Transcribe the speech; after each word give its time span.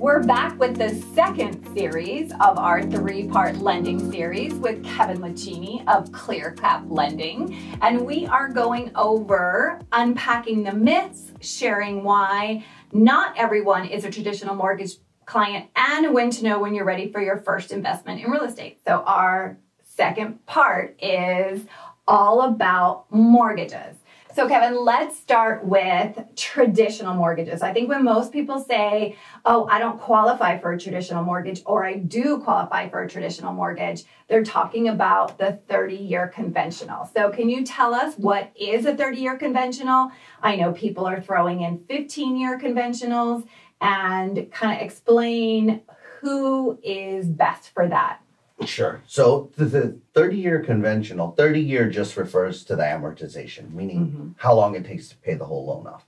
We're 0.00 0.22
back 0.22 0.56
with 0.60 0.76
the 0.76 0.94
second 1.12 1.76
series 1.76 2.30
of 2.34 2.56
our 2.56 2.84
three 2.84 3.26
part 3.26 3.56
lending 3.56 4.12
series 4.12 4.54
with 4.54 4.84
Kevin 4.84 5.18
Lachini 5.18 5.82
of 5.88 6.10
ClearCap 6.12 6.84
Lending. 6.88 7.58
And 7.82 8.06
we 8.06 8.24
are 8.24 8.48
going 8.48 8.92
over 8.94 9.80
unpacking 9.90 10.62
the 10.62 10.72
myths, 10.72 11.32
sharing 11.40 12.04
why 12.04 12.64
not 12.92 13.36
everyone 13.36 13.86
is 13.86 14.04
a 14.04 14.10
traditional 14.10 14.54
mortgage 14.54 14.92
client, 15.26 15.68
and 15.74 16.14
when 16.14 16.30
to 16.30 16.44
know 16.44 16.60
when 16.60 16.74
you're 16.74 16.84
ready 16.84 17.10
for 17.10 17.20
your 17.20 17.38
first 17.38 17.72
investment 17.72 18.22
in 18.24 18.30
real 18.30 18.44
estate. 18.44 18.78
So, 18.86 19.02
our 19.04 19.58
second 19.82 20.46
part 20.46 20.96
is 21.02 21.66
all 22.06 22.42
about 22.42 23.06
mortgages. 23.10 23.96
So, 24.38 24.46
Kevin, 24.46 24.84
let's 24.84 25.18
start 25.18 25.64
with 25.64 26.16
traditional 26.36 27.12
mortgages. 27.12 27.60
I 27.60 27.72
think 27.72 27.88
when 27.88 28.04
most 28.04 28.32
people 28.32 28.60
say, 28.60 29.16
Oh, 29.44 29.66
I 29.68 29.80
don't 29.80 30.00
qualify 30.00 30.60
for 30.60 30.70
a 30.70 30.78
traditional 30.78 31.24
mortgage, 31.24 31.60
or 31.66 31.84
I 31.84 31.94
do 31.94 32.38
qualify 32.38 32.88
for 32.88 33.02
a 33.02 33.08
traditional 33.08 33.52
mortgage, 33.52 34.04
they're 34.28 34.44
talking 34.44 34.86
about 34.86 35.38
the 35.38 35.58
30 35.68 35.96
year 35.96 36.28
conventional. 36.28 37.10
So, 37.12 37.30
can 37.30 37.50
you 37.50 37.64
tell 37.64 37.92
us 37.92 38.14
what 38.14 38.52
is 38.54 38.86
a 38.86 38.94
30 38.94 39.20
year 39.20 39.36
conventional? 39.36 40.12
I 40.40 40.54
know 40.54 40.70
people 40.70 41.04
are 41.04 41.20
throwing 41.20 41.62
in 41.62 41.82
15 41.88 42.36
year 42.36 42.60
conventionals 42.60 43.44
and 43.80 44.52
kind 44.52 44.80
of 44.80 44.86
explain 44.86 45.80
who 46.20 46.78
is 46.84 47.26
best 47.26 47.70
for 47.74 47.88
that. 47.88 48.20
Sure. 48.66 49.02
So 49.06 49.50
the, 49.56 49.98
30 50.14 50.36
year 50.36 50.60
conventional, 50.60 51.32
30 51.32 51.60
year 51.60 51.88
just 51.88 52.16
refers 52.16 52.64
to 52.64 52.76
the 52.76 52.82
amortization, 52.82 53.72
meaning 53.72 54.06
mm-hmm. 54.06 54.28
how 54.36 54.54
long 54.54 54.74
it 54.74 54.84
takes 54.84 55.08
to 55.08 55.16
pay 55.16 55.34
the 55.34 55.44
whole 55.44 55.66
loan 55.66 55.86
off. 55.86 56.06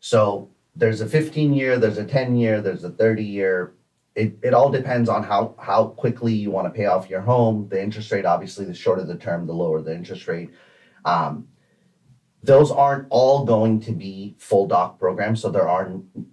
So 0.00 0.48
there's 0.76 1.00
a 1.00 1.06
15 1.06 1.52
year, 1.52 1.76
there's 1.76 1.98
a 1.98 2.04
10 2.04 2.36
year, 2.36 2.60
there's 2.60 2.84
a 2.84 2.90
30 2.90 3.24
year. 3.24 3.74
It, 4.14 4.38
it 4.42 4.54
all 4.54 4.70
depends 4.70 5.08
on 5.08 5.22
how, 5.22 5.54
how 5.58 5.88
quickly 5.88 6.32
you 6.32 6.50
want 6.50 6.66
to 6.66 6.76
pay 6.76 6.86
off 6.86 7.10
your 7.10 7.20
home. 7.20 7.68
The 7.68 7.82
interest 7.82 8.10
rate, 8.12 8.24
obviously, 8.24 8.64
the 8.64 8.74
shorter 8.74 9.04
the 9.04 9.16
term, 9.16 9.46
the 9.46 9.52
lower 9.52 9.80
the 9.80 9.94
interest 9.94 10.26
rate. 10.28 10.50
Um, 11.04 11.48
those 12.42 12.70
aren't 12.70 13.06
all 13.10 13.44
going 13.44 13.80
to 13.80 13.92
be 13.92 14.34
full 14.38 14.66
doc 14.66 14.98
programs. 14.98 15.42
So 15.42 15.50
there 15.50 15.68
are 15.68 15.92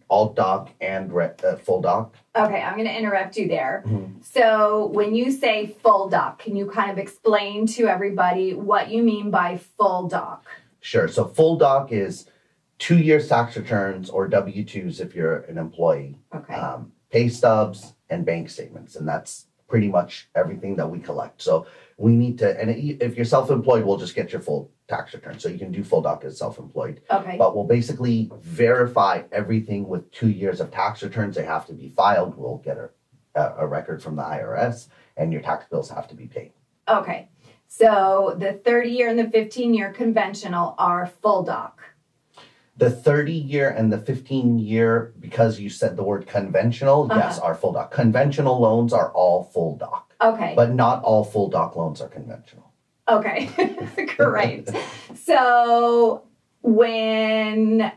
alt 0.09 0.35
doc 0.35 0.71
and 0.79 1.11
re- 1.11 1.31
uh, 1.43 1.55
full 1.55 1.81
doc. 1.81 2.15
Okay, 2.35 2.61
I'm 2.61 2.75
going 2.75 2.87
to 2.87 2.97
interrupt 2.97 3.37
you 3.37 3.47
there. 3.47 3.83
Mm-hmm. 3.85 4.21
So 4.21 4.87
when 4.87 5.15
you 5.15 5.31
say 5.31 5.75
full 5.81 6.09
doc, 6.09 6.39
can 6.39 6.55
you 6.55 6.69
kind 6.69 6.91
of 6.91 6.97
explain 6.97 7.65
to 7.67 7.87
everybody 7.87 8.53
what 8.53 8.89
you 8.89 9.03
mean 9.03 9.31
by 9.31 9.57
full 9.57 10.07
doc? 10.07 10.45
Sure. 10.79 11.07
So 11.07 11.25
full 11.25 11.57
doc 11.57 11.91
is 11.91 12.29
two 12.77 12.97
year 12.97 13.19
tax 13.19 13.57
returns 13.57 14.09
or 14.09 14.27
W 14.27 14.63
2s 14.63 14.99
if 14.99 15.15
you're 15.15 15.37
an 15.41 15.57
employee, 15.57 16.19
okay. 16.33 16.53
Um, 16.53 16.91
pay 17.09 17.29
stubs, 17.29 17.93
and 18.09 18.25
bank 18.25 18.49
statements. 18.49 18.95
And 18.95 19.07
that's 19.07 19.47
pretty 19.67 19.87
much 19.87 20.29
everything 20.35 20.75
that 20.75 20.89
we 20.89 20.99
collect. 20.99 21.41
So 21.41 21.65
we 21.97 22.15
need 22.15 22.37
to, 22.39 22.59
and 22.59 22.69
if 22.69 23.15
you're 23.15 23.25
self 23.25 23.49
employed, 23.49 23.85
we'll 23.85 23.97
just 23.97 24.15
get 24.15 24.31
your 24.31 24.41
full 24.41 24.71
tax 24.87 25.13
return. 25.13 25.39
So 25.39 25.49
you 25.49 25.57
can 25.57 25.71
do 25.71 25.83
full 25.83 26.01
doc 26.01 26.23
as 26.25 26.37
self-employed. 26.37 27.01
Okay. 27.09 27.37
But 27.37 27.55
we'll 27.55 27.65
basically 27.65 28.31
verify 28.41 29.23
everything 29.31 29.87
with 29.87 30.09
two 30.11 30.29
years 30.29 30.59
of 30.59 30.71
tax 30.71 31.01
returns. 31.03 31.35
They 31.35 31.45
have 31.45 31.65
to 31.67 31.73
be 31.73 31.89
filed. 31.89 32.37
We'll 32.37 32.57
get 32.57 32.77
a, 32.77 32.89
a 33.57 33.65
record 33.65 34.03
from 34.03 34.15
the 34.15 34.23
IRS 34.23 34.87
and 35.17 35.31
your 35.31 35.41
tax 35.41 35.65
bills 35.69 35.89
have 35.89 36.07
to 36.09 36.15
be 36.15 36.27
paid. 36.27 36.51
Okay. 36.87 37.29
So 37.67 38.35
the 38.37 38.53
30 38.53 38.89
year 38.89 39.09
and 39.09 39.17
the 39.17 39.29
15 39.29 39.73
year 39.73 39.91
conventional 39.91 40.75
are 40.77 41.07
full 41.07 41.43
doc. 41.43 41.81
The 42.77 42.89
30 42.89 43.31
year 43.31 43.69
and 43.69 43.91
the 43.91 43.97
15 43.97 44.59
year, 44.59 45.13
because 45.19 45.59
you 45.59 45.69
said 45.69 45.95
the 45.95 46.03
word 46.03 46.27
conventional, 46.27 47.09
uh-huh. 47.09 47.19
yes, 47.19 47.39
are 47.39 47.55
full 47.55 47.71
doc. 47.71 47.91
Conventional 47.91 48.59
loans 48.59 48.91
are 48.91 49.11
all 49.11 49.43
full 49.43 49.77
doc. 49.77 50.13
Okay. 50.21 50.53
But 50.55 50.73
not 50.73 51.03
all 51.03 51.23
full 51.23 51.49
doc 51.49 51.75
loans 51.75 52.01
are 52.01 52.09
conventional. 52.09 52.71
Okay, 53.07 53.49
great. 54.17 54.69
so 55.15 56.23
when 56.61 57.91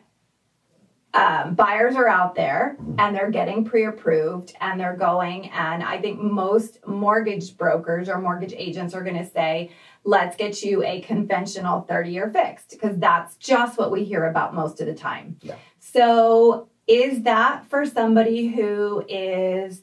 um, 1.15 1.55
buyers 1.55 1.97
are 1.97 2.07
out 2.07 2.35
there 2.35 2.77
and 2.99 3.17
they're 3.17 3.31
getting 3.31 3.65
pre-approved 3.65 4.55
and 4.61 4.79
they're 4.79 4.97
going 4.97 5.49
and 5.51 5.83
i 5.83 5.99
think 5.99 6.21
most 6.21 6.87
mortgage 6.87 7.57
brokers 7.57 8.11
or 8.11 8.21
mortgage 8.21 8.53
agents 8.55 8.95
are 8.95 9.03
going 9.03 9.17
to 9.17 9.25
say 9.25 9.71
let's 10.05 10.37
get 10.37 10.63
you 10.63 10.85
a 10.85 11.01
conventional 11.01 11.83
30 11.83 12.11
year 12.11 12.31
fixed 12.31 12.71
because 12.71 12.99
that's 12.99 13.37
just 13.37 13.79
what 13.79 13.91
we 13.91 14.05
hear 14.05 14.27
about 14.27 14.55
most 14.55 14.81
of 14.81 14.87
the 14.87 14.95
time 14.95 15.37
yeah. 15.43 15.57
so 15.79 16.69
is 16.87 17.23
that 17.23 17.69
for 17.69 17.85
somebody 17.85 18.49
who 18.49 19.05
is 19.09 19.83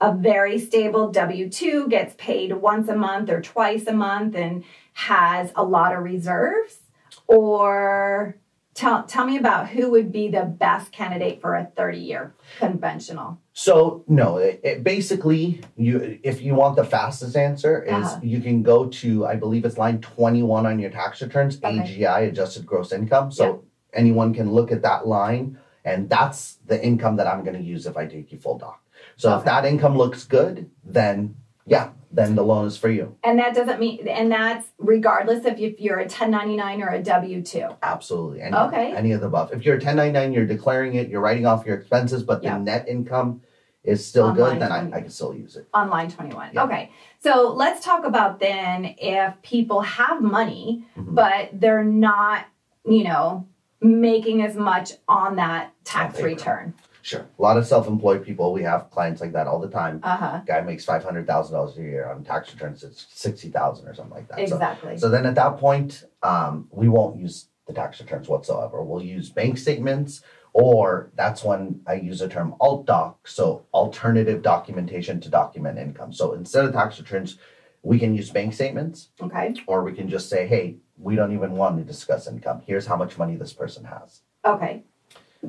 a 0.00 0.14
very 0.14 0.58
stable 0.58 1.10
W 1.10 1.48
2, 1.48 1.88
gets 1.88 2.14
paid 2.18 2.52
once 2.52 2.88
a 2.88 2.96
month 2.96 3.30
or 3.30 3.40
twice 3.40 3.86
a 3.86 3.92
month, 3.92 4.34
and 4.34 4.64
has 4.94 5.52
a 5.54 5.64
lot 5.64 5.94
of 5.94 6.02
reserves? 6.02 6.78
Or 7.26 8.36
tell, 8.76 9.02
tell 9.04 9.26
me 9.26 9.36
about 9.36 9.68
who 9.70 9.90
would 9.90 10.12
be 10.12 10.28
the 10.28 10.44
best 10.44 10.92
candidate 10.92 11.40
for 11.40 11.56
a 11.56 11.64
30 11.76 11.98
year 11.98 12.34
conventional. 12.58 13.40
So 13.52 14.04
no, 14.06 14.36
it, 14.36 14.60
it, 14.62 14.84
basically 14.84 15.62
you 15.76 16.20
if 16.22 16.42
you 16.42 16.54
want 16.54 16.76
the 16.76 16.84
fastest 16.84 17.36
answer 17.36 17.82
is 17.82 18.06
uh-huh. 18.06 18.20
you 18.22 18.40
can 18.40 18.62
go 18.62 18.86
to 18.86 19.26
I 19.26 19.36
believe 19.36 19.64
it's 19.64 19.78
line 19.78 20.00
21 20.00 20.66
on 20.66 20.78
your 20.78 20.90
tax 20.90 21.22
returns, 21.22 21.56
okay. 21.56 21.78
AGI 21.78 22.28
adjusted 22.28 22.66
gross 22.66 22.92
income. 22.92 23.32
So 23.32 23.44
yeah. 23.44 23.98
anyone 23.98 24.34
can 24.34 24.52
look 24.52 24.70
at 24.70 24.82
that 24.82 25.06
line 25.06 25.58
and 25.84 26.10
that's 26.10 26.58
the 26.66 26.82
income 26.84 27.16
that 27.16 27.26
I'm 27.26 27.42
going 27.44 27.56
to 27.56 27.62
use 27.62 27.86
if 27.86 27.96
I 27.96 28.06
take 28.06 28.30
you 28.30 28.38
full 28.38 28.58
doc. 28.58 28.82
So 29.16 29.30
okay. 29.30 29.38
if 29.38 29.44
that 29.46 29.64
income 29.64 29.96
looks 29.96 30.24
good, 30.24 30.70
then 30.84 31.36
yeah, 31.66 31.90
then 32.12 32.34
the 32.34 32.42
loan 32.42 32.66
is 32.66 32.76
for 32.76 32.88
you. 32.88 33.16
And 33.24 33.38
that 33.38 33.54
doesn't 33.54 33.80
mean, 33.80 34.06
and 34.08 34.30
that's 34.30 34.68
regardless 34.78 35.44
if, 35.44 35.58
if 35.58 35.80
you're 35.80 35.98
a 35.98 36.02
1099 36.02 36.82
or 36.82 36.88
a 36.88 37.02
W 37.02 37.42
2. 37.42 37.68
Absolutely. 37.82 38.40
Any, 38.40 38.56
okay. 38.56 38.94
Any 38.94 39.12
of 39.12 39.20
the 39.20 39.26
above. 39.26 39.52
If 39.52 39.64
you're 39.64 39.74
a 39.74 39.78
1099, 39.78 40.32
you're 40.32 40.46
declaring 40.46 40.94
it, 40.94 41.08
you're 41.08 41.20
writing 41.20 41.46
off 41.46 41.66
your 41.66 41.76
expenses, 41.76 42.22
but 42.22 42.42
the 42.42 42.56
net 42.58 42.88
income 42.88 43.42
is 43.82 44.04
still 44.04 44.26
On 44.26 44.34
good, 44.34 44.60
then 44.60 44.72
I, 44.72 44.96
I, 44.96 45.00
can 45.00 45.10
still 45.10 45.32
use 45.32 45.56
it. 45.56 45.68
On 45.72 45.88
line 45.88 46.10
21. 46.10 46.50
Yeah. 46.52 46.64
Okay. 46.64 46.90
So 47.20 47.52
let's 47.56 47.84
talk 47.84 48.04
about 48.04 48.40
then 48.40 48.96
if 48.98 49.40
people 49.42 49.80
have 49.82 50.20
money, 50.20 50.84
mm-hmm. 50.96 51.14
but 51.14 51.50
they're 51.52 51.84
not, 51.84 52.46
you 52.84 53.04
know, 53.04 53.46
making 53.80 54.42
as 54.42 54.56
much 54.56 54.92
on 55.06 55.36
that 55.36 55.72
tax 55.84 56.20
return. 56.20 56.74
Sure. 57.06 57.24
A 57.38 57.42
lot 57.42 57.56
of 57.56 57.64
self-employed 57.64 58.24
people. 58.24 58.52
We 58.52 58.64
have 58.64 58.90
clients 58.90 59.20
like 59.20 59.32
that 59.34 59.46
all 59.46 59.60
the 59.60 59.68
time. 59.68 60.00
Uh-huh. 60.02 60.40
Guy 60.44 60.60
makes 60.62 60.84
five 60.84 61.04
hundred 61.04 61.24
thousand 61.24 61.54
dollars 61.54 61.78
a 61.78 61.82
year 61.82 62.10
on 62.10 62.24
tax 62.24 62.52
returns. 62.52 62.82
It's 62.82 63.06
sixty 63.10 63.48
thousand 63.48 63.86
or 63.86 63.94
something 63.94 64.12
like 64.12 64.26
that. 64.26 64.40
Exactly. 64.40 64.96
So, 64.96 65.02
so 65.02 65.08
then 65.08 65.24
at 65.24 65.36
that 65.36 65.56
point, 65.58 66.02
um, 66.24 66.66
we 66.72 66.88
won't 66.88 67.16
use 67.16 67.46
the 67.68 67.72
tax 67.72 68.00
returns 68.00 68.26
whatsoever. 68.28 68.82
We'll 68.82 69.04
use 69.04 69.30
bank 69.30 69.56
statements, 69.56 70.22
or 70.52 71.12
that's 71.14 71.44
when 71.44 71.80
I 71.86 71.94
use 71.94 72.18
the 72.18 72.28
term 72.28 72.56
alt 72.58 72.86
doc. 72.86 73.28
So 73.28 73.66
alternative 73.72 74.42
documentation 74.42 75.20
to 75.20 75.28
document 75.28 75.78
income. 75.78 76.12
So 76.12 76.32
instead 76.32 76.64
of 76.64 76.72
tax 76.72 76.98
returns, 76.98 77.38
we 77.84 78.00
can 78.00 78.16
use 78.16 78.30
bank 78.30 78.52
statements. 78.52 79.10
Okay. 79.22 79.54
Or 79.68 79.84
we 79.84 79.92
can 79.92 80.08
just 80.08 80.28
say, 80.28 80.48
hey, 80.48 80.78
we 80.98 81.14
don't 81.14 81.32
even 81.32 81.52
want 81.52 81.78
to 81.78 81.84
discuss 81.84 82.26
income. 82.26 82.62
Here's 82.66 82.86
how 82.86 82.96
much 82.96 83.16
money 83.16 83.36
this 83.36 83.52
person 83.52 83.84
has. 83.84 84.22
Okay. 84.44 84.82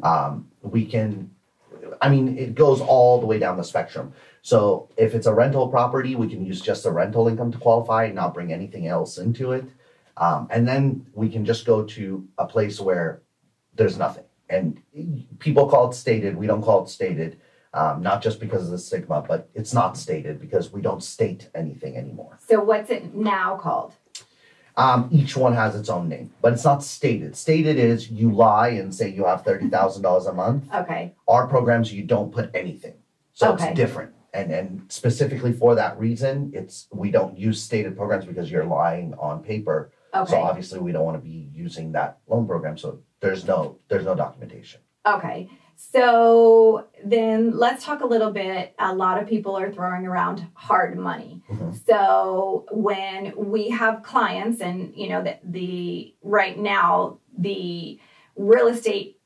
Um, 0.04 0.52
we 0.62 0.86
can 0.86 1.32
I 2.02 2.10
mean, 2.10 2.38
it 2.38 2.56
goes 2.56 2.82
all 2.82 3.20
the 3.20 3.26
way 3.26 3.40
down 3.40 3.58
the 3.58 3.64
spectrum. 3.64 4.14
So 4.42 4.90
if 4.98 5.14
it's 5.14 5.28
a 5.28 5.34
rental 5.34 5.68
property, 5.68 6.16
we 6.16 6.28
can 6.28 6.46
use 6.46 6.62
just 6.62 6.84
the 6.84 6.92
rental 6.92 7.28
income 7.28 7.52
to 7.52 7.58
qualify 7.58 8.06
and 8.06 8.16
not 8.16 8.34
bring 8.34 8.54
anything 8.54 8.88
else 8.88 9.18
into 9.18 9.52
it. 9.52 9.66
Um, 10.18 10.48
and 10.50 10.68
then 10.68 11.06
we 11.14 11.30
can 11.30 11.46
just 11.46 11.66
go 11.66 11.84
to 11.84 12.28
a 12.38 12.46
place 12.46 12.80
where 12.80 13.22
there's 13.76 13.98
nothing. 13.98 14.24
And 14.50 14.82
people 15.40 15.70
call 15.70 15.90
it 15.90 15.94
stated. 15.94 16.36
We 16.36 16.48
don't 16.48 16.62
call 16.62 16.84
it 16.84 16.90
stated, 16.90 17.40
um, 17.74 18.02
not 18.02 18.24
just 18.24 18.40
because 18.40 18.64
of 18.64 18.72
the 18.72 18.78
stigma, 18.78 19.24
but 19.28 19.50
it's 19.54 19.74
not 19.74 19.98
stated 19.98 20.40
because 20.40 20.72
we 20.72 20.82
don't 20.82 21.04
state 21.04 21.50
anything 21.54 21.98
anymore. 21.98 22.40
So 22.48 22.64
what's 22.64 22.90
it 22.90 23.14
now 23.14 23.58
called? 23.58 23.94
Um, 24.78 25.10
each 25.12 25.36
one 25.36 25.54
has 25.54 25.76
its 25.76 25.90
own 25.90 26.08
name, 26.08 26.32
but 26.40 26.54
it's 26.54 26.64
not 26.64 26.84
stated. 26.84 27.36
Stated 27.36 27.78
is 27.78 28.12
you 28.12 28.32
lie 28.32 28.70
and 28.70 28.94
say 28.94 29.10
you 29.10 29.26
have 29.26 29.44
thirty 29.44 29.70
thousand 29.70 30.04
dollars 30.04 30.28
a 30.28 30.34
month. 30.34 30.72
Okay. 30.72 31.16
Our 31.28 31.48
programs 31.48 31.92
you 31.92 32.04
don't 32.04 32.32
put 32.32 32.52
anything, 32.54 32.94
so 33.34 33.54
okay. 33.54 33.70
it's 33.70 33.76
different. 33.76 34.14
And 34.34 34.52
and 34.52 34.84
specifically 34.90 35.52
for 35.52 35.74
that 35.74 35.98
reason, 36.00 36.52
it's 36.54 36.88
we 36.94 37.10
don't 37.10 37.36
use 37.36 37.62
stated 37.62 37.98
programs 37.98 38.26
because 38.26 38.52
you're 38.52 38.66
lying 38.66 39.16
on 39.16 39.44
paper. 39.44 39.92
Okay. 40.14 40.30
So 40.30 40.42
obviously 40.42 40.80
we 40.80 40.92
don't 40.92 41.06
want 41.06 41.18
to 41.18 41.24
be 41.24 41.50
using 41.56 41.92
that 41.94 42.20
loan 42.28 42.46
program. 42.46 42.78
So 42.78 43.00
there's 43.20 43.46
no 43.46 43.80
there's 43.88 44.06
no 44.06 44.14
documentation. 44.14 44.82
Okay. 45.08 45.50
So 45.80 46.88
then 47.06 47.56
let's 47.56 47.86
talk 47.86 48.02
a 48.02 48.08
little 48.08 48.32
bit. 48.32 48.74
A 48.80 48.96
lot 48.96 49.22
of 49.22 49.30
people 49.30 49.56
are 49.56 49.72
throwing 49.72 50.08
around 50.08 50.48
hard 50.56 50.98
money. 50.98 51.44
Mm-hmm. 51.50 51.74
So 51.86 52.66
when 52.72 53.34
we 53.36 53.70
have 53.70 54.02
clients, 54.02 54.60
and 54.60 54.92
you 54.96 55.08
know 55.10 55.24
that 55.24 55.40
the 55.44 56.16
right 56.24 56.58
now 56.58 57.20
the 57.38 58.00
real 58.36 58.68
estate 58.68 59.20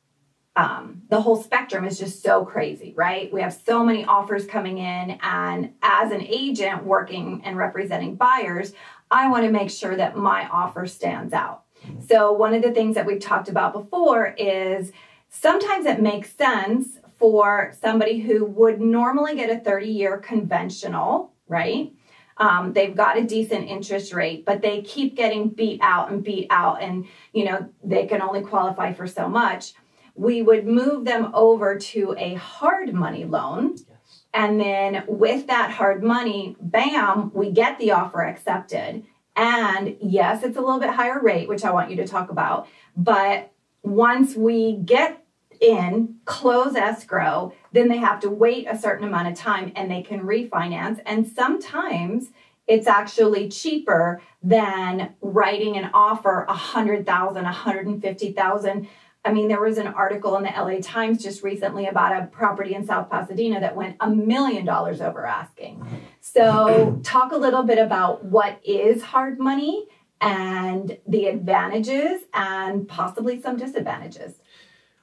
um, 0.57 1.03
the 1.09 1.21
whole 1.21 1.41
spectrum 1.41 1.85
is 1.85 1.97
just 1.97 2.21
so 2.21 2.43
crazy, 2.43 2.93
right? 2.97 3.31
We 3.31 3.41
have 3.41 3.53
so 3.53 3.85
many 3.85 4.03
offers 4.03 4.45
coming 4.45 4.79
in, 4.79 5.17
and 5.21 5.73
as 5.81 6.11
an 6.11 6.21
agent 6.21 6.83
working 6.83 7.41
and 7.45 7.57
representing 7.57 8.15
buyers, 8.15 8.73
I 9.09 9.29
want 9.29 9.45
to 9.45 9.51
make 9.51 9.69
sure 9.69 9.95
that 9.95 10.17
my 10.17 10.49
offer 10.49 10.85
stands 10.85 11.33
out. 11.33 11.63
So, 12.09 12.33
one 12.33 12.53
of 12.53 12.61
the 12.61 12.73
things 12.73 12.95
that 12.95 13.05
we've 13.05 13.21
talked 13.21 13.47
about 13.47 13.71
before 13.71 14.35
is 14.37 14.91
sometimes 15.31 15.85
it 15.85 16.01
makes 16.01 16.31
sense 16.33 16.99
for 17.17 17.73
somebody 17.79 18.19
who 18.19 18.45
would 18.45 18.79
normally 18.79 19.35
get 19.35 19.49
a 19.49 19.59
30 19.59 19.87
year 19.87 20.17
conventional, 20.17 21.33
right? 21.47 21.93
Um, 22.37 22.73
they've 22.73 22.95
got 22.95 23.17
a 23.17 23.23
decent 23.23 23.67
interest 23.67 24.13
rate, 24.13 24.45
but 24.45 24.61
they 24.61 24.81
keep 24.81 25.15
getting 25.15 25.49
beat 25.49 25.79
out 25.81 26.11
and 26.11 26.23
beat 26.23 26.47
out, 26.49 26.81
and 26.81 27.05
you 27.33 27.45
know 27.45 27.69
they 27.83 28.07
can 28.07 28.21
only 28.21 28.41
qualify 28.41 28.93
for 28.93 29.05
so 29.05 29.27
much. 29.29 29.73
We 30.15 30.41
would 30.41 30.65
move 30.65 31.05
them 31.05 31.31
over 31.33 31.77
to 31.77 32.15
a 32.17 32.33
hard 32.35 32.93
money 32.93 33.25
loan, 33.25 33.75
Yes. 33.77 34.23
and 34.33 34.59
then 34.59 35.03
with 35.07 35.47
that 35.47 35.71
hard 35.71 36.03
money, 36.03 36.55
bam, 36.59 37.31
we 37.33 37.51
get 37.51 37.77
the 37.77 37.91
offer 37.91 38.21
accepted. 38.23 39.03
And 39.35 39.95
yes, 40.01 40.43
it's 40.43 40.57
a 40.57 40.61
little 40.61 40.79
bit 40.79 40.89
higher 40.89 41.21
rate, 41.21 41.47
which 41.47 41.63
I 41.63 41.71
want 41.71 41.91
you 41.91 41.97
to 41.97 42.07
talk 42.07 42.31
about. 42.31 42.67
But 42.97 43.51
once 43.83 44.35
we 44.35 44.77
get 44.77 45.20
in, 45.61 46.15
close 46.25 46.75
escrow, 46.75 47.53
then 47.71 47.87
they 47.87 47.97
have 47.97 48.19
to 48.21 48.29
wait 48.29 48.67
a 48.67 48.77
certain 48.77 49.07
amount 49.07 49.29
of 49.29 49.35
time 49.35 49.71
and 49.75 49.89
they 49.89 50.01
can 50.01 50.21
refinance. 50.21 50.99
And 51.05 51.27
sometimes 51.27 52.31
it's 52.67 52.87
actually 52.87 53.47
cheaper 53.49 54.21
than 54.43 55.13
writing 55.21 55.77
an 55.77 55.91
offer 55.93 56.45
a 56.49 56.53
hundred 56.53 57.05
thousand, 57.05 57.45
a 57.45 57.51
hundred 57.51 57.87
and 57.87 58.01
fifty 58.01 58.33
thousand. 58.33 58.87
I 59.23 59.31
mean, 59.31 59.47
there 59.49 59.61
was 59.61 59.77
an 59.77 59.87
article 59.87 60.35
in 60.37 60.43
the 60.43 60.49
LA 60.49 60.79
Times 60.81 61.21
just 61.21 61.43
recently 61.43 61.85
about 61.85 62.23
a 62.23 62.25
property 62.25 62.73
in 62.73 62.87
South 62.87 63.09
Pasadena 63.09 63.59
that 63.59 63.75
went 63.75 63.97
a 63.99 64.09
million 64.09 64.65
dollars 64.65 64.99
over 64.99 65.27
asking. 65.27 65.85
So, 66.21 66.99
talk 67.03 67.31
a 67.31 67.37
little 67.37 67.61
bit 67.61 67.77
about 67.77 68.25
what 68.25 68.59
is 68.63 69.03
hard 69.03 69.37
money 69.37 69.85
and 70.19 70.97
the 71.07 71.25
advantages 71.25 72.21
and 72.33 72.87
possibly 72.87 73.41
some 73.41 73.57
disadvantages. 73.57 74.40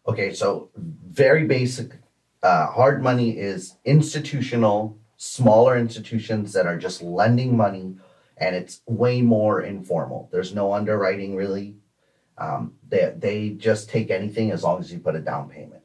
Okay, 0.08 0.32
so 0.32 0.70
very 0.74 1.44
basic. 1.44 1.92
Uh, 2.42 2.66
hard 2.68 3.02
money 3.02 3.36
is 3.36 3.76
institutional, 3.84 4.98
smaller 5.18 5.76
institutions 5.76 6.54
that 6.54 6.66
are 6.66 6.78
just 6.78 7.02
lending 7.02 7.54
money, 7.54 7.94
and 8.38 8.56
it's 8.56 8.80
way 8.86 9.20
more 9.20 9.60
informal. 9.60 10.30
There's 10.32 10.54
no 10.54 10.72
underwriting 10.72 11.36
really. 11.36 11.76
Um, 12.38 12.74
they 12.88 13.12
they 13.16 13.50
just 13.50 13.90
take 13.90 14.10
anything 14.10 14.50
as 14.50 14.64
long 14.64 14.80
as 14.80 14.90
you 14.90 14.98
put 14.98 15.14
a 15.16 15.20
down 15.20 15.50
payment. 15.50 15.82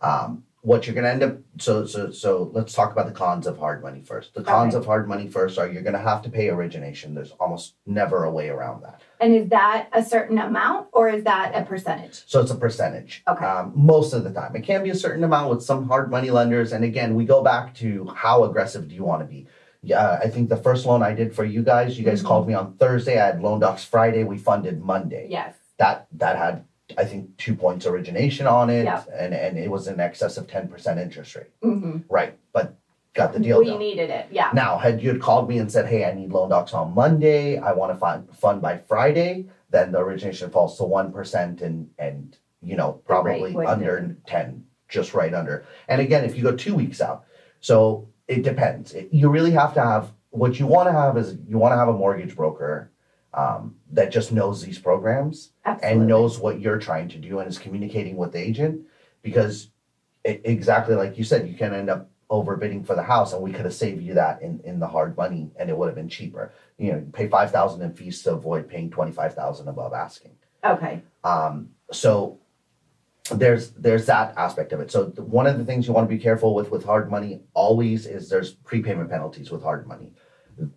Um, 0.00 0.44
what 0.66 0.84
you're 0.84 0.96
gonna 0.96 1.06
end 1.08 1.22
up 1.22 1.36
so 1.60 1.86
so 1.86 2.10
so 2.10 2.50
let's 2.52 2.72
talk 2.72 2.90
about 2.90 3.06
the 3.06 3.12
cons 3.12 3.46
of 3.46 3.56
hard 3.56 3.80
money 3.84 4.02
first. 4.02 4.34
The 4.34 4.42
cons 4.42 4.74
Okay. 4.74 4.80
of 4.80 4.84
hard 4.84 5.06
money 5.08 5.28
first 5.28 5.58
are 5.60 5.68
you're 5.68 5.82
gonna 5.88 6.00
have 6.12 6.22
to 6.22 6.28
pay 6.28 6.48
origination. 6.50 7.14
There's 7.14 7.30
almost 7.38 7.76
never 7.86 8.24
a 8.24 8.32
way 8.32 8.48
around 8.48 8.82
that. 8.82 9.00
And 9.20 9.32
is 9.32 9.48
that 9.50 9.86
a 9.92 10.02
certain 10.04 10.38
amount 10.38 10.88
or 10.92 11.08
is 11.08 11.22
that 11.22 11.52
a 11.54 11.64
percentage? 11.64 12.24
So 12.26 12.40
it's 12.40 12.50
a 12.50 12.56
percentage. 12.56 13.22
Okay. 13.28 13.44
Um, 13.44 13.72
most 13.76 14.12
of 14.12 14.24
the 14.24 14.32
time, 14.32 14.56
it 14.56 14.64
can 14.64 14.82
be 14.82 14.90
a 14.90 14.94
certain 14.96 15.22
amount 15.22 15.50
with 15.50 15.62
some 15.62 15.86
hard 15.86 16.10
money 16.10 16.30
lenders. 16.30 16.72
And 16.72 16.82
again, 16.84 17.14
we 17.14 17.24
go 17.24 17.44
back 17.44 17.72
to 17.76 18.06
how 18.16 18.42
aggressive 18.42 18.88
do 18.88 18.94
you 18.96 19.04
want 19.04 19.20
to 19.22 19.26
be? 19.26 19.46
Yeah, 19.82 20.18
I 20.20 20.26
think 20.28 20.48
the 20.48 20.56
first 20.56 20.84
loan 20.84 21.00
I 21.00 21.14
did 21.14 21.32
for 21.32 21.44
you 21.44 21.62
guys, 21.62 21.96
you 21.96 22.04
guys 22.04 22.22
Mhm. 22.22 22.26
called 22.26 22.48
me 22.48 22.54
on 22.54 22.72
Thursday. 22.72 23.20
I 23.20 23.26
had 23.26 23.40
loan 23.40 23.60
docs 23.60 23.84
Friday. 23.84 24.24
We 24.24 24.36
funded 24.36 24.82
Monday. 24.82 25.28
Yes. 25.30 25.54
That 25.78 26.08
that 26.14 26.34
had 26.36 26.64
I 26.96 27.04
think 27.04 27.36
two 27.36 27.54
points 27.54 27.86
origination 27.86 28.46
on 28.46 28.70
it, 28.70 28.86
and 29.12 29.34
and 29.34 29.58
it 29.58 29.70
was 29.70 29.88
in 29.88 29.98
excess 30.00 30.36
of 30.36 30.46
ten 30.46 30.68
percent 30.68 30.98
interest 31.00 31.34
rate. 31.34 31.50
hmm 31.62 31.98
Right, 32.08 32.38
but 32.52 32.76
got 33.14 33.32
the 33.32 33.40
deal 33.40 33.58
We 33.58 33.66
done. 33.66 33.78
needed 33.78 34.10
it. 34.10 34.26
Yeah. 34.30 34.50
Now, 34.52 34.76
had 34.78 35.02
you 35.02 35.10
had 35.10 35.20
called 35.20 35.48
me 35.48 35.58
and 35.58 35.70
said, 35.70 35.86
"Hey, 35.86 36.04
I 36.04 36.12
need 36.14 36.30
loan 36.32 36.48
docs 36.50 36.74
on 36.74 36.94
Monday. 36.94 37.58
I 37.58 37.72
want 37.72 37.92
to 37.92 37.98
fund 37.98 38.28
fund 38.36 38.62
by 38.62 38.78
Friday," 38.78 39.46
then 39.70 39.90
the 39.92 39.98
origination 39.98 40.50
falls 40.50 40.76
to 40.78 40.84
one 40.84 41.12
percent, 41.12 41.60
and 41.60 41.90
and 41.98 42.36
you 42.62 42.76
know 42.76 43.00
probably 43.04 43.52
under 43.66 44.16
ten, 44.26 44.64
just 44.88 45.12
right 45.14 45.34
under. 45.34 45.64
And 45.88 46.00
again, 46.00 46.24
if 46.24 46.36
you 46.36 46.44
go 46.44 46.54
two 46.54 46.74
weeks 46.74 47.00
out, 47.00 47.24
so 47.60 48.08
it 48.28 48.42
depends. 48.42 48.94
It- 48.94 49.08
you 49.12 49.28
really 49.28 49.52
have 49.52 49.74
to 49.74 49.80
have 49.80 50.12
what 50.30 50.60
you 50.60 50.66
want 50.66 50.88
to 50.88 50.92
have 50.92 51.16
is 51.16 51.36
you 51.48 51.58
want 51.58 51.72
to 51.72 51.76
have 51.78 51.88
a 51.88 51.92
mortgage 51.92 52.36
broker 52.36 52.90
um, 53.36 53.76
that 53.92 54.10
just 54.10 54.32
knows 54.32 54.62
these 54.62 54.78
programs 54.78 55.52
Absolutely. 55.64 55.98
and 56.00 56.08
knows 56.08 56.38
what 56.40 56.58
you're 56.60 56.78
trying 56.78 57.08
to 57.10 57.18
do 57.18 57.38
and 57.38 57.48
is 57.48 57.58
communicating 57.58 58.16
with 58.16 58.32
the 58.32 58.38
agent 58.38 58.80
because 59.22 59.70
e- 60.26 60.40
exactly 60.44 60.94
like 60.96 61.16
you 61.18 61.24
said 61.24 61.46
you 61.46 61.54
can 61.56 61.74
end 61.74 61.90
up 61.90 62.10
overbidding 62.30 62.84
for 62.84 62.96
the 62.96 63.02
house 63.02 63.32
and 63.34 63.42
we 63.42 63.52
could 63.52 63.64
have 63.66 63.74
saved 63.74 64.02
you 64.02 64.14
that 64.14 64.42
in, 64.42 64.58
in 64.64 64.80
the 64.80 64.86
hard 64.88 65.16
money 65.16 65.50
and 65.56 65.70
it 65.70 65.76
would 65.76 65.86
have 65.86 65.94
been 65.94 66.08
cheaper 66.08 66.52
you 66.78 66.90
know 66.90 66.98
you 66.98 67.10
pay 67.12 67.28
5000 67.28 67.82
in 67.82 67.92
fees 67.92 68.22
to 68.22 68.32
avoid 68.32 68.68
paying 68.68 68.90
25000 68.90 69.68
above 69.68 69.92
asking 69.92 70.32
Okay. 70.64 71.02
um, 71.22 71.68
so 71.92 72.38
there's 73.30 73.70
there's 73.72 74.06
that 74.06 74.32
aspect 74.36 74.72
of 74.72 74.80
it 74.80 74.90
so 74.90 75.06
one 75.38 75.46
of 75.46 75.58
the 75.58 75.64
things 75.64 75.86
you 75.86 75.92
want 75.92 76.08
to 76.08 76.14
be 76.16 76.20
careful 76.20 76.54
with 76.54 76.70
with 76.70 76.84
hard 76.84 77.10
money 77.10 77.40
always 77.54 78.06
is 78.06 78.28
there's 78.28 78.52
prepayment 78.54 79.10
penalties 79.10 79.50
with 79.50 79.62
hard 79.62 79.86
money 79.86 80.12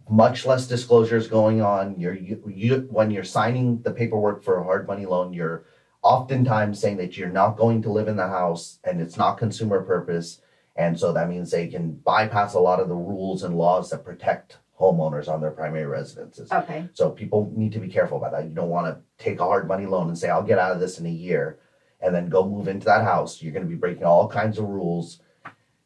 much 0.09 0.45
less 0.45 0.67
disclosures 0.67 1.27
going 1.27 1.61
on 1.61 1.97
you're 1.99 2.13
you, 2.13 2.41
you 2.47 2.87
when 2.91 3.11
you're 3.11 3.23
signing 3.23 3.81
the 3.83 3.91
paperwork 3.91 4.43
for 4.43 4.59
a 4.59 4.63
hard 4.63 4.87
money 4.87 5.05
loan 5.05 5.33
you're 5.33 5.63
oftentimes 6.01 6.79
saying 6.79 6.97
that 6.97 7.17
you're 7.17 7.29
not 7.29 7.57
going 7.57 7.81
to 7.81 7.91
live 7.91 8.07
in 8.07 8.15
the 8.15 8.27
house 8.27 8.79
and 8.83 9.01
it's 9.01 9.17
not 9.17 9.37
consumer 9.37 9.81
purpose 9.81 10.41
and 10.75 10.99
so 10.99 11.11
that 11.13 11.29
means 11.29 11.51
they 11.51 11.67
can 11.67 11.91
bypass 11.93 12.53
a 12.53 12.59
lot 12.59 12.79
of 12.79 12.89
the 12.89 12.95
rules 12.95 13.43
and 13.43 13.55
laws 13.55 13.89
that 13.89 14.03
protect 14.05 14.57
homeowners 14.79 15.27
on 15.27 15.41
their 15.41 15.51
primary 15.51 15.85
residences 15.85 16.51
Okay. 16.51 16.87
so 16.93 17.09
people 17.09 17.51
need 17.55 17.73
to 17.73 17.79
be 17.79 17.89
careful 17.89 18.17
about 18.17 18.31
that. 18.31 18.47
You 18.47 18.55
don't 18.55 18.69
want 18.69 18.87
to 18.87 19.01
take 19.23 19.39
a 19.41 19.43
hard 19.43 19.67
money 19.67 19.85
loan 19.85 20.07
and 20.07 20.17
say, 20.17 20.29
I'll 20.29 20.41
get 20.41 20.57
out 20.57 20.71
of 20.71 20.79
this 20.79 20.99
in 20.99 21.05
a 21.05 21.09
year 21.09 21.59
and 21.99 22.15
then 22.15 22.29
go 22.29 22.47
move 22.47 22.69
into 22.69 22.85
that 22.85 23.03
house. 23.03 23.41
You're 23.41 23.51
going 23.51 23.65
to 23.65 23.69
be 23.69 23.75
breaking 23.75 24.05
all 24.05 24.29
kinds 24.29 24.57
of 24.57 24.63
rules. 24.63 25.19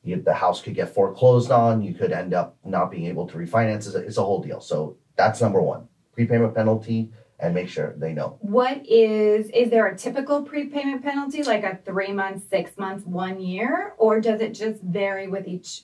You, 0.04 0.22
the 0.22 0.34
house 0.34 0.62
could 0.62 0.76
get 0.76 0.94
foreclosed 0.94 1.50
on. 1.52 1.82
You 1.82 1.94
could 1.94 2.12
end 2.12 2.34
up 2.34 2.58
not 2.66 2.92
being 2.92 3.06
able 3.06 3.26
to 3.28 3.38
refinance. 3.38 3.88
It's 3.88 3.96
a, 3.96 4.00
it's 4.00 4.18
a 4.18 4.24
whole 4.24 4.42
deal. 4.42 4.60
So 4.60 4.98
that's 5.16 5.42
number 5.42 5.62
one 5.62 5.88
prepayment 6.14 6.54
penalty 6.54 7.12
and 7.40 7.56
make 7.56 7.68
sure 7.70 7.96
they 7.98 8.14
know. 8.14 8.38
What 8.42 8.86
is, 8.88 9.50
is 9.50 9.70
there 9.70 9.88
a 9.88 9.98
typical 9.98 10.44
prepayment 10.44 11.04
penalty, 11.04 11.42
like 11.44 11.64
a 11.64 11.80
three 11.84 12.12
months, 12.12 12.46
six 12.50 12.78
months, 12.78 13.06
one 13.06 13.40
year, 13.40 13.94
or 13.98 14.22
does 14.22 14.40
it 14.42 14.54
just 14.54 14.82
vary 14.84 15.28
with 15.28 15.48
each 15.48 15.84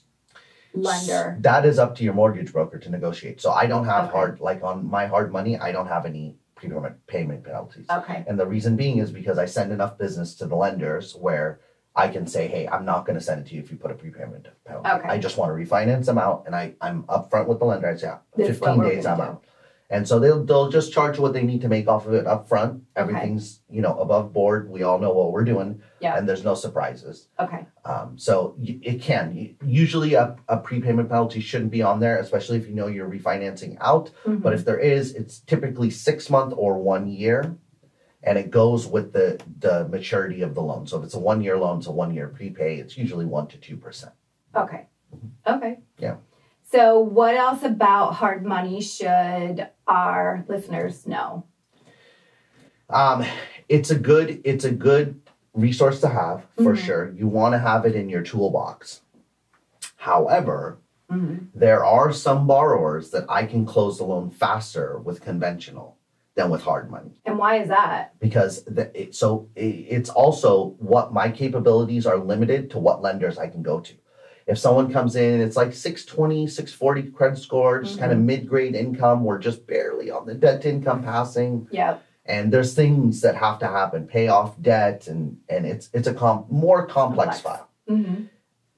lender? 0.72 1.36
That 1.40 1.66
is 1.66 1.78
up 1.78 1.96
to 1.96 2.04
your 2.04 2.14
mortgage 2.14 2.52
broker 2.52 2.78
to 2.78 2.90
negotiate. 2.90 3.40
So 3.40 3.50
I 3.50 3.66
don't 3.66 3.84
have 3.86 4.04
Okay. 4.04 4.12
hard, 4.12 4.40
like 4.40 4.62
on 4.62 4.88
my 4.88 5.06
hard 5.06 5.32
money, 5.32 5.58
I 5.58 5.72
don't 5.72 5.88
have 5.88 6.06
any 6.06 6.36
prepayment 6.54 7.06
payment 7.06 7.42
penalties. 7.42 7.86
Okay. 7.90 8.22
And 8.28 8.38
the 8.38 8.46
reason 8.46 8.76
being 8.76 8.98
is 8.98 9.10
because 9.10 9.38
I 9.38 9.46
send 9.46 9.72
enough 9.72 9.98
business 9.98 10.34
to 10.36 10.46
the 10.46 10.54
lenders 10.56 11.16
where 11.16 11.60
I 11.96 12.08
can 12.08 12.26
say, 12.26 12.46
hey, 12.46 12.68
I'm 12.68 12.84
not 12.84 13.04
going 13.04 13.18
to 13.18 13.24
send 13.24 13.40
it 13.44 13.48
to 13.48 13.54
you 13.54 13.60
if 13.60 13.70
you 13.70 13.76
put 13.76 13.90
a 13.90 13.94
prepayment 13.94 14.46
penalty. 14.64 14.88
Okay. 14.88 15.08
I 15.08 15.18
just 15.18 15.36
want 15.36 15.50
to 15.50 15.54
refinance 15.64 16.06
them 16.06 16.18
out, 16.18 16.44
and 16.46 16.54
I 16.54 16.74
I'm 16.80 17.02
upfront 17.04 17.46
with 17.48 17.58
the 17.58 17.64
lender. 17.64 17.88
I 17.88 17.96
say, 17.96 18.08
"Ah, 18.08 18.20
This 18.36 18.48
15 18.58 18.82
days, 18.82 19.06
I'm 19.06 19.16
do. 19.16 19.22
out. 19.22 19.44
And 19.92 20.06
so 20.06 20.20
they'll 20.20 20.44
they'll 20.44 20.70
just 20.70 20.92
charge 20.92 21.18
what 21.18 21.32
they 21.32 21.42
need 21.42 21.62
to 21.62 21.68
make 21.68 21.88
off 21.88 22.06
of 22.06 22.14
it 22.14 22.24
up 22.24 22.48
front. 22.48 22.84
Everything's 22.94 23.60
you 23.68 23.82
know 23.82 23.98
above 23.98 24.32
board. 24.32 24.70
We 24.70 24.84
all 24.84 25.00
know 25.00 25.12
what 25.12 25.32
we're 25.32 25.42
doing, 25.44 25.82
Yeah. 25.98 26.16
and 26.16 26.28
there's 26.28 26.44
no 26.44 26.54
surprises. 26.54 27.26
Okay. 27.40 27.66
Um, 27.84 28.16
so 28.16 28.54
y- 28.56 28.78
it 28.82 29.02
can 29.02 29.56
usually 29.64 30.14
a, 30.14 30.36
a 30.48 30.58
prepayment 30.58 31.08
penalty 31.08 31.40
shouldn't 31.40 31.72
be 31.72 31.82
on 31.82 31.98
there, 31.98 32.18
especially 32.18 32.58
if 32.58 32.68
you 32.68 32.74
know 32.76 32.86
you're 32.86 33.10
refinancing 33.10 33.76
out. 33.80 34.12
Mhm. 34.24 34.40
But 34.42 34.52
if 34.54 34.64
there 34.64 34.78
is, 34.78 35.12
it's 35.16 35.40
typically 35.40 35.90
six 35.90 36.30
month 36.30 36.54
or 36.56 36.78
one 36.78 37.08
year, 37.08 37.56
and 38.22 38.38
it 38.38 38.50
goes 38.50 38.86
with 38.86 39.12
the 39.12 39.40
the 39.60 39.88
maturity 39.88 40.42
of 40.42 40.54
the 40.54 40.60
loan. 40.62 40.86
So 40.86 40.98
if 40.98 41.04
it's 41.04 41.14
a 41.14 41.18
one 41.18 41.40
year 41.42 41.58
loan, 41.58 41.78
it's 41.78 41.86
a 41.86 41.92
one 41.92 42.14
year 42.14 42.28
prepay. 42.28 42.76
It's 42.76 42.96
usually 42.96 43.24
one 43.26 43.46
to 43.48 43.56
two 43.58 43.76
percent. 43.76 44.12
Okay. 44.54 44.86
Okay. 45.46 45.78
Yeah. 45.98 46.16
So, 46.62 47.00
what 47.00 47.34
else 47.34 47.64
about 47.64 48.14
hard 48.14 48.44
money 48.46 48.80
should 48.80 49.68
our 49.88 50.44
listeners 50.48 51.04
know? 51.06 51.44
Um, 52.88 53.24
it's 53.68 53.90
a 53.90 53.98
good 53.98 54.40
it's 54.44 54.64
a 54.64 54.70
good 54.70 55.20
resource 55.54 56.00
to 56.00 56.08
have 56.08 56.44
for 56.56 56.74
Mhm. 56.74 56.78
sure. 56.78 57.10
You 57.10 57.26
want 57.26 57.54
to 57.54 57.58
have 57.58 57.84
it 57.86 57.94
in 57.96 58.08
your 58.08 58.22
toolbox. 58.22 59.00
However, 59.96 60.78
Mhm. 61.10 61.48
there 61.54 61.84
are 61.84 62.12
some 62.12 62.46
borrowers 62.46 63.10
that 63.10 63.24
I 63.28 63.46
can 63.46 63.66
close 63.66 63.98
the 63.98 64.04
loan 64.04 64.30
faster 64.30 64.98
with 64.98 65.20
conventional 65.22 65.96
than 66.36 66.50
with 66.50 66.62
hard 66.62 66.90
money. 66.90 67.10
And 67.24 67.38
why 67.38 67.56
is 67.60 67.68
that? 67.68 68.18
because 68.20 68.64
the, 68.64 68.90
it, 69.00 69.14
so 69.14 69.48
it, 69.56 69.60
it's 69.88 70.10
also 70.10 70.76
what 70.78 71.12
my 71.12 71.30
capabilities 71.30 72.06
are 72.06 72.18
limited 72.18 72.70
to 72.70 72.78
what 72.78 73.02
lenders 73.02 73.38
I 73.38 73.48
can 73.48 73.62
go 73.62 73.80
to. 73.80 73.94
If 74.46 74.58
someone 74.58 74.92
comes 74.92 75.16
in 75.16 75.34
and 75.34 75.42
it's 75.42 75.56
like 75.56 75.72
620, 75.74 76.46
640 76.46 77.10
credit 77.12 77.38
score, 77.38 77.82
just 77.82 77.98
kind 77.98 78.10
of 78.12 78.18
mid-grade 78.18 78.74
income, 78.74 79.24
we're 79.24 79.38
just 79.38 79.66
barely 79.66 80.10
on 80.10 80.26
the 80.26 80.34
debt 80.34 80.62
to 80.62 80.68
income 80.70 81.02
passing, 81.04 81.68
Yep. 81.70 82.02
and 82.26 82.52
there's 82.52 82.74
things 82.74 83.20
that 83.20 83.36
have 83.36 83.58
to 83.60 83.66
happen, 83.68 84.06
pay 84.06 84.28
off 84.28 84.60
debt, 84.60 85.06
and 85.08 85.38
and 85.48 85.66
it's 85.66 85.88
it's 85.92 86.08
a 86.08 86.14
com- 86.14 86.46
more 86.50 86.86
complex, 86.86 87.40
Complex. 87.40 87.40
file. 87.42 87.68
Mm-hmm. 87.88 88.24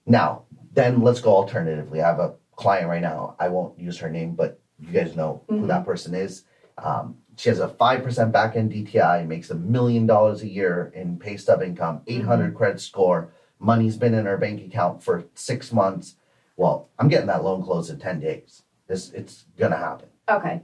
Now, 0.06 0.42
then 0.72 1.00
let's 1.02 1.20
go 1.20 1.34
alternatively. 1.34 2.02
I 2.02 2.08
have 2.08 2.18
a 2.18 2.34
client 2.56 2.88
right 2.88 3.00
now. 3.02 3.36
I 3.38 3.48
won't 3.48 3.78
use 3.78 3.96
her 3.98 4.10
name, 4.10 4.34
but 4.34 4.60
you 4.78 4.88
guys 4.92 5.16
know 5.16 5.42
who 5.48 5.66
that 5.68 5.84
person 5.86 6.14
is. 6.14 6.44
Um, 6.82 7.16
she 7.36 7.48
has 7.48 7.58
a 7.60 7.68
five 7.68 8.02
percent 8.02 8.32
back 8.32 8.56
end 8.56 8.72
DTI, 8.72 9.26
makes 9.26 9.50
a 9.50 9.54
million 9.54 10.06
dollars 10.06 10.42
a 10.42 10.48
year 10.48 10.92
in 10.94 11.18
pay 11.18 11.36
stub 11.36 11.62
income, 11.62 12.02
eight 12.06 12.24
credit 12.54 12.80
score. 12.80 13.32
Money's 13.58 13.96
been 13.96 14.14
in 14.14 14.26
her 14.26 14.36
bank 14.36 14.60
account 14.60 15.02
for 15.02 15.24
six 15.34 15.72
months. 15.72 16.16
Well, 16.56 16.90
I'm 16.98 17.08
getting 17.08 17.28
that 17.28 17.44
loan 17.44 17.62
closed 17.62 17.90
in 17.90 17.98
ten 17.98 18.20
days. 18.20 18.62
This 18.86 19.10
it's 19.12 19.44
gonna 19.58 19.76
happen. 19.76 20.08
Okay. 20.28 20.60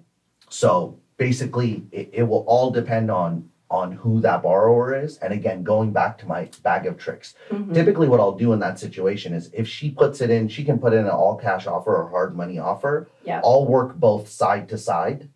So 0.51 0.99
basically, 1.17 1.85
it, 1.93 2.11
it 2.13 2.23
will 2.25 2.45
all 2.47 2.71
depend 2.71 3.11
on 3.11 3.49
on 3.71 3.93
who 3.93 4.21
that 4.23 4.43
borrower 4.43 4.99
is. 4.99 5.19
And 5.19 5.33
again, 5.33 5.63
going 5.63 5.93
back 5.93 6.17
to 6.19 6.27
my 6.27 6.49
bag 6.63 6.87
of 6.87 6.97
tricks. 6.97 7.35
Mhm. 7.51 7.75
Typically, 7.75 8.09
what 8.09 8.19
I'll 8.19 8.33
do 8.33 8.53
in 8.55 8.61
that 8.61 8.79
situation 8.79 9.35
is 9.35 9.51
if 9.53 9.69
she 9.69 9.91
puts 9.91 10.21
it 10.23 10.31
in, 10.31 10.49
she 10.49 10.65
can 10.65 10.79
put 10.79 10.95
in 10.95 11.01
an 11.01 11.11
all 11.11 11.37
cash 11.37 11.67
offer 11.67 11.95
or 11.95 12.09
hard 12.09 12.35
money 12.35 12.59
offer. 12.59 13.09
Yeah. 13.25 13.41
I'll 13.45 13.67
work 13.67 13.97
both 13.97 14.29
side 14.29 14.69
to 14.71 14.79
side. 14.79 15.29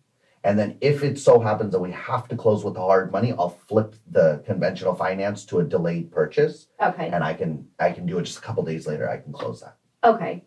And 0.43 0.59
then 0.59 0.77
if 0.81 1.03
it 1.03 1.17
so 1.17 1.39
happens 1.39 1.71
that 1.71 1.79
we 1.79 1.91
have 1.91 2.27
to 2.27 2.35
close 2.35 2.63
with 2.65 2.73
the 2.73 2.81
hard 2.81 3.11
money, 3.11 3.31
I'll 3.31 3.57
flip 3.67 3.95
the 4.11 4.43
conventional 4.45 4.93
finance 4.93 5.45
to 5.45 5.59
a 5.59 5.63
delayed 5.63 6.11
purchase 6.11 6.67
Okay. 6.81 7.07
and 7.07 7.23
I 7.23 7.33
can 7.33 7.67
I 7.79 7.91
can 7.91 8.05
do 8.05 8.17
it 8.19 8.23
just 8.23 8.39
a 8.39 8.41
couple 8.41 8.63
days 8.63 8.85
later. 8.85 9.09
I 9.09 9.17
can 9.17 9.31
close 9.31 9.61
that. 9.61 9.77
Okay. 10.03 10.43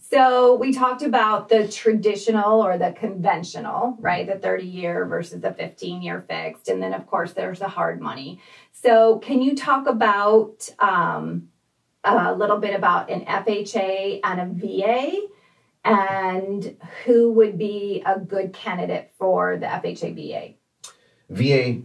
So 0.00 0.54
we 0.56 0.72
talked 0.72 1.02
about 1.02 1.48
the 1.48 1.66
traditional 1.66 2.60
or 2.60 2.76
the 2.78 2.92
conventional, 2.92 3.96
right? 4.00 4.26
The 4.26 4.38
30 4.38 4.64
year 4.66 5.06
versus 5.06 5.40
the 5.40 5.52
15 5.52 6.02
year 6.02 6.24
fixed. 6.28 6.68
And 6.68 6.82
then, 6.82 6.92
of 6.92 7.06
course, 7.06 7.32
there's 7.32 7.60
the 7.60 7.68
hard 7.68 8.00
money. 8.00 8.40
So, 8.72 9.18
can 9.20 9.40
you 9.40 9.54
talk 9.54 9.86
about 9.86 10.68
um, 10.78 11.48
a 12.04 12.34
little 12.34 12.58
bit 12.58 12.74
about 12.74 13.08
an 13.10 13.24
FHA 13.24 14.20
and 14.24 14.40
a 14.40 14.46
VA 14.52 15.12
and 15.84 16.76
who 17.04 17.32
would 17.32 17.58
be 17.58 18.02
a 18.06 18.18
good 18.18 18.52
candidate 18.52 19.10
for 19.18 19.56
the 19.56 19.66
FHA 19.66 20.14
VA? 20.14 20.54
VA 21.30 21.82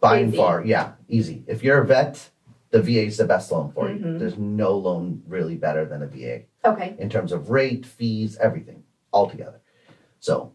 by 0.00 0.18
and 0.18 0.34
far, 0.34 0.64
yeah, 0.64 0.92
easy. 1.08 1.44
If 1.46 1.62
you're 1.62 1.80
a 1.80 1.86
vet, 1.86 2.30
the 2.70 2.82
VA 2.82 3.04
is 3.06 3.16
the 3.18 3.24
best 3.24 3.52
loan 3.52 3.70
for 3.72 3.88
you. 3.90 3.98
Mhm. 3.98 4.18
There's 4.18 4.36
no 4.38 4.76
loan 4.76 5.22
really 5.26 5.56
better 5.56 5.84
than 5.84 6.02
a 6.02 6.06
VA 6.06 6.42
Okay. 6.64 6.96
in 6.98 7.08
terms 7.08 7.32
of 7.32 7.50
rate, 7.50 7.84
fees, 7.86 8.36
everything 8.38 8.82
altogether. 9.12 9.60
So 10.20 10.52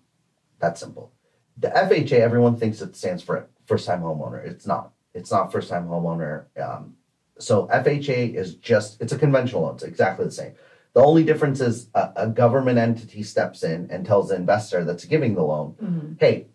that's 0.59 0.79
simple. 0.79 1.11
The 1.57 1.69
FHA, 1.75 2.19
everyone 2.19 2.55
thinks 2.55 2.81
it 2.81 2.95
stands 2.95 3.21
for 3.23 3.47
first 3.65 3.85
time 3.85 4.01
homeowner. 4.01 4.45
It's 4.45 4.65
not. 4.67 4.91
It's 5.13 5.31
not 5.31 5.51
first 5.51 5.69
time 5.69 5.87
homeowner. 5.87 6.45
Um, 6.59 6.95
so 7.37 7.67
FHA 7.71 8.33
is 8.35 8.55
just, 8.55 9.01
it's 9.01 9.13
a 9.13 9.17
conventional 9.17 9.61
loan. 9.63 9.75
It's 9.75 9.83
exactly 9.83 10.25
the 10.25 10.31
same. 10.31 10.53
The 10.93 11.01
only 11.03 11.23
difference 11.23 11.61
is 11.61 11.89
a, 11.93 12.11
a 12.15 12.27
government 12.27 12.77
entity 12.79 13.23
steps 13.23 13.63
in 13.63 13.89
and 13.91 14.05
tells 14.05 14.29
the 14.29 14.35
investor 14.35 14.83
that's 14.83 15.05
giving 15.05 15.35
the 15.35 15.43
loan, 15.43 15.75
Mhm. 15.81 16.19
hey, 16.19 16.47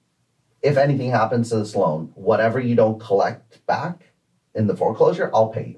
if 0.63 0.77
anything 0.77 1.11
happens 1.11 1.51
to 1.51 1.57
this 1.57 1.77
loan, 1.77 2.11
whatever 2.15 2.59
you 2.59 2.75
don't 2.75 2.99
collect 3.01 3.65
back 3.67 4.13
in 4.55 4.67
the 4.67 4.77
foreclosure, 4.77 5.31
I'll 5.35 5.49
pay 5.49 5.77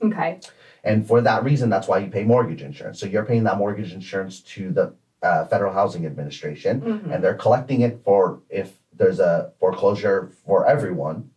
you. 0.00 0.08
Okay. 0.08 0.40
And 0.84 1.06
for 1.06 1.20
that 1.22 1.42
reason, 1.42 1.68
that's 1.70 1.88
why 1.88 1.98
you 1.98 2.10
pay 2.10 2.22
mortgage 2.22 2.62
insurance. 2.62 3.00
So 3.00 3.06
you're 3.06 3.24
paying 3.24 3.44
that 3.44 3.58
mortgage 3.58 3.92
insurance 3.92 4.40
to 4.54 4.70
the 4.70 4.94
uh, 5.22 5.46
Federal 5.46 5.72
Housing 5.72 6.06
Administration, 6.06 6.80
Mhm. 6.82 7.12
and 7.14 7.24
they're 7.24 7.34
collecting 7.34 7.80
it 7.80 7.98
for 8.04 8.40
if 8.50 8.78
there's 8.92 9.18
a 9.18 9.50
foreclosure 9.58 10.30
for 10.44 10.66
everyone. 10.66 11.30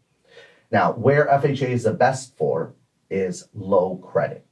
Now, 0.69 0.91
where 0.91 1.27
FHA 1.27 1.69
is 1.71 1.83
the 1.83 1.93
best 1.93 2.35
for 2.37 2.73
is 3.09 3.47
low 3.55 3.95
credit. 3.95 4.45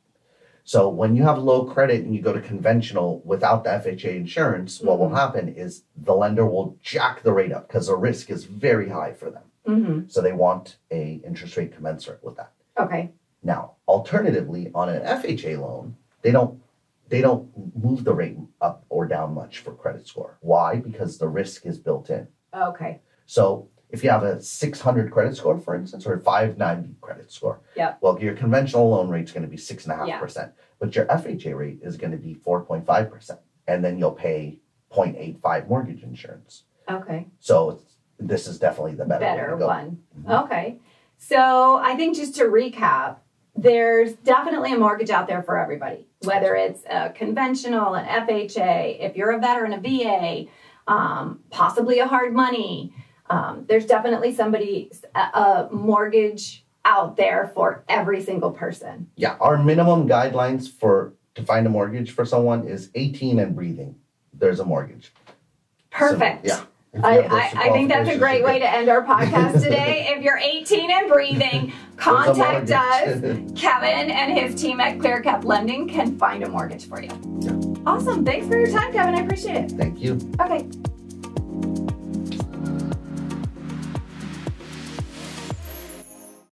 So 0.67 0.89
when 0.89 1.15
you 1.15 1.23
have 1.23 1.37
low 1.37 1.63
credit 1.63 2.03
and 2.03 2.13
you 2.13 2.21
go 2.21 2.33
to 2.33 2.41
conventional 2.41 3.21
without 3.23 3.63
the 3.63 3.69
FHA 3.69 4.17
insurance, 4.17 4.81
what 4.81 4.99
will 4.99 5.07
Mhm. 5.07 5.15
happen 5.15 5.47
is 5.47 5.83
the 5.95 6.13
lender 6.13 6.45
will 6.45 6.75
jack 6.81 7.21
the 7.23 7.31
rate 7.31 7.53
up 7.53 7.69
because 7.69 7.87
the 7.87 7.95
risk 7.95 8.29
is 8.29 8.43
very 8.43 8.89
high 8.89 9.13
for 9.13 9.29
them. 9.31 9.43
hmm 9.65 9.99
So 10.09 10.19
they 10.21 10.33
want 10.33 10.75
a 10.91 11.21
interest 11.25 11.55
rate 11.55 11.71
commensurate 11.73 12.21
with 12.21 12.35
that. 12.35 12.51
Okay. 12.77 13.11
Now, 13.41 13.75
alternatively, 13.87 14.69
on 14.75 14.89
an 14.89 15.03
FHA 15.03 15.55
loan, 15.55 15.95
they 16.21 16.31
don't 16.31 16.59
they 17.07 17.21
don't 17.21 17.47
move 17.81 18.03
the 18.03 18.13
rate 18.13 18.37
up 18.59 18.83
or 18.89 19.05
down 19.07 19.33
much 19.33 19.59
for 19.59 19.71
credit 19.73 20.05
score. 20.05 20.37
Why? 20.41 20.75
Because 20.81 21.17
the 21.17 21.29
risk 21.29 21.65
is 21.65 21.79
built 21.79 22.09
in. 22.09 22.27
Okay. 22.53 22.99
So 23.25 23.69
if 23.89 24.03
you 24.03 24.09
have 24.09 24.23
a 24.23 24.41
600 24.41 25.11
credit 25.11 25.35
score, 25.37 25.57
for 25.57 25.75
instance, 25.75 26.05
or 26.05 26.13
a 26.15 26.19
590 26.19 26.95
credit 27.01 27.31
score, 27.31 27.61
Yep. 27.75 27.99
well, 28.01 28.19
your 28.21 28.33
conventional 28.33 28.89
loan 28.89 29.09
rate 29.09 29.25
is 29.25 29.31
going 29.31 29.43
to 29.43 29.49
be 29.49 29.57
six 29.57 29.85
and 29.85 29.93
a 29.93 29.95
half 30.05 30.19
percent, 30.19 30.51
but 30.79 30.95
your 30.95 31.05
FHA 31.05 31.55
rate 31.55 31.79
is 31.81 31.97
going 31.97 32.11
to 32.11 32.17
be 32.17 32.35
4.5 32.35 33.09
percent, 33.11 33.39
and 33.67 33.83
then 33.83 33.97
you'll 33.97 34.11
pay 34.11 34.59
0.85 34.91 35.67
mortgage 35.67 36.03
insurance. 36.03 36.63
Okay. 36.89 37.27
So 37.39 37.81
this 38.19 38.47
is 38.47 38.59
definitely 38.59 38.95
the 38.95 39.05
better, 39.05 39.25
better 39.25 39.57
one. 39.57 39.99
Mhm. 40.21 40.43
Okay. 40.45 40.79
So 41.17 41.77
I 41.77 41.95
think 41.95 42.15
just 42.15 42.35
to 42.35 42.43
recap, 42.45 43.17
there's 43.55 44.13
definitely 44.13 44.73
a 44.73 44.77
mortgage 44.77 45.09
out 45.09 45.27
there 45.27 45.41
for 45.43 45.57
everybody, 45.57 46.07
whether 46.23 46.55
it's 46.55 46.83
a 46.89 47.09
conventional, 47.09 47.95
an 47.95 48.05
FHA, 48.05 48.97
if 48.99 49.15
you're 49.15 49.31
a 49.31 49.39
veteran, 49.39 49.73
a 49.73 49.79
VA, 49.79 50.45
um, 50.87 51.39
possibly 51.49 51.99
a 51.99 52.07
hard 52.07 52.33
money. 52.33 52.93
Um, 53.29 53.65
there's 53.67 53.85
definitely 53.85 54.33
somebody, 54.33 54.91
a, 55.15 55.67
mortgage 55.71 56.63
out 56.85 57.17
there 57.17 57.51
for 57.53 57.83
every 57.89 58.21
single 58.21 58.51
person. 58.51 59.09
Yeah, 59.15 59.35
our 59.39 59.61
minimum 59.61 60.07
guidelines 60.07 60.71
for 60.71 61.13
to 61.35 61.43
find 61.43 61.67
a 61.67 61.69
mortgage 61.69 62.11
for 62.11 62.25
someone 62.25 62.67
is 62.67 62.89
18 62.95 63.39
and 63.39 63.55
breathing. 63.55 63.95
There's 64.33 64.59
a 64.59 64.65
mortgage. 64.65 65.11
Perfect. 65.91 66.47
So, 66.47 66.55
yeah. 66.55 66.63
I, 67.03 67.19
I, 67.19 67.51
I 67.55 67.71
think 67.71 67.89
that's 67.89 68.09
a 68.09 68.17
great 68.17 68.43
way 68.43 68.59
to 68.59 68.69
end 68.69 68.89
our 68.89 69.03
podcast 69.05 69.61
today. 69.61 70.13
if 70.15 70.23
you're 70.23 70.37
18 70.37 70.89
and 70.89 71.09
breathing, 71.09 71.73
contact 71.97 72.71
us. 72.71 73.21
Kevin 73.55 74.11
and 74.11 74.37
his 74.37 74.59
team 74.59 74.79
at 74.79 74.97
ClearCap 74.97 75.43
Lending 75.43 75.87
can 75.87 76.17
find 76.17 76.43
a 76.43 76.49
mortgage 76.49 76.87
for 76.87 77.01
you. 77.01 77.09
Yeah. 77.39 77.51
Awesome. 77.85 78.25
Thanks 78.25 78.47
for 78.47 78.57
your 78.57 78.71
time, 78.71 78.91
Kevin. 78.91 79.15
I 79.15 79.21
appreciate 79.21 79.55
it. 79.55 79.71
Thank 79.71 79.99
you. 79.99 80.19
Okay. 80.39 80.67